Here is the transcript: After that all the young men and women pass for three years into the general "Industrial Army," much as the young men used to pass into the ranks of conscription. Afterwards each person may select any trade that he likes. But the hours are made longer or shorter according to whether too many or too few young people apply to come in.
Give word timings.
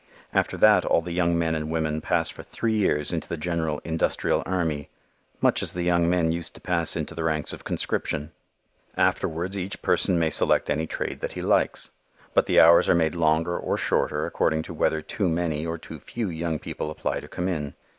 After 0.33 0.57
that 0.57 0.83
all 0.83 1.01
the 1.01 1.11
young 1.11 1.37
men 1.37 1.53
and 1.53 1.69
women 1.69 2.01
pass 2.01 2.27
for 2.27 2.41
three 2.41 2.73
years 2.73 3.11
into 3.13 3.29
the 3.29 3.37
general 3.37 3.79
"Industrial 3.83 4.41
Army," 4.47 4.89
much 5.41 5.61
as 5.61 5.73
the 5.73 5.83
young 5.83 6.09
men 6.09 6.31
used 6.31 6.55
to 6.55 6.59
pass 6.59 6.95
into 6.95 7.13
the 7.13 7.23
ranks 7.23 7.53
of 7.53 7.63
conscription. 7.63 8.31
Afterwards 8.97 9.59
each 9.59 9.79
person 9.83 10.17
may 10.17 10.31
select 10.31 10.71
any 10.71 10.87
trade 10.87 11.19
that 11.19 11.33
he 11.33 11.43
likes. 11.43 11.91
But 12.33 12.47
the 12.47 12.59
hours 12.59 12.89
are 12.89 12.95
made 12.95 13.13
longer 13.13 13.55
or 13.55 13.77
shorter 13.77 14.25
according 14.25 14.63
to 14.63 14.73
whether 14.73 15.03
too 15.03 15.29
many 15.29 15.67
or 15.67 15.77
too 15.77 15.99
few 15.99 16.29
young 16.29 16.57
people 16.57 16.89
apply 16.89 17.19
to 17.19 17.27
come 17.27 17.47
in. 17.47 17.75